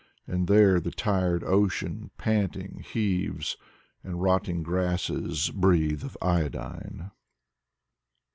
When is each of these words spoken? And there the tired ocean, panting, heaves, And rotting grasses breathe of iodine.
And 0.25 0.47
there 0.47 0.79
the 0.79 0.89
tired 0.89 1.43
ocean, 1.43 2.09
panting, 2.17 2.79
heaves, 2.83 3.55
And 4.03 4.19
rotting 4.19 4.63
grasses 4.63 5.51
breathe 5.51 6.03
of 6.03 6.17
iodine. 6.23 7.11